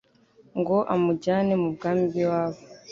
[0.59, 2.57] ngo amujyane mu bwami bw'iwabo